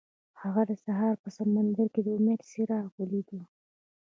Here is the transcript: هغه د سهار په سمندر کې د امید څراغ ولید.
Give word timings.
هغه 0.41 0.61
د 0.69 0.71
سهار 0.85 1.15
په 1.23 1.29
سمندر 1.37 1.85
کې 1.93 2.01
د 2.03 2.07
امید 2.17 2.41
څراغ 2.49 2.87
ولید. 2.99 3.29